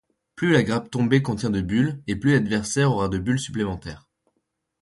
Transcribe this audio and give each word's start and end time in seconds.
Plus 0.35 0.51
la 0.51 0.63
grappe 0.63 0.89
tombée 0.89 1.21
contient 1.21 1.51
de 1.51 1.61
bulles 1.61 2.01
et 2.07 2.15
plus 2.15 2.31
l'adversaire 2.33 2.91
aura 2.91 3.07
de 3.07 3.19
bulles 3.19 3.37
supplémentaires. 3.39 4.09